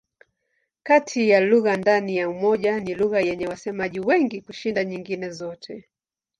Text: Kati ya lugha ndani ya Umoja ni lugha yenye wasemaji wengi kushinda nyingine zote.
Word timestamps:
Kati 0.83 1.29
ya 1.29 1.39
lugha 1.39 1.77
ndani 1.77 2.17
ya 2.17 2.29
Umoja 2.29 2.79
ni 2.79 2.93
lugha 2.95 3.19
yenye 3.19 3.47
wasemaji 3.47 3.99
wengi 3.99 4.41
kushinda 4.41 4.83
nyingine 4.85 5.29
zote. 5.29 5.87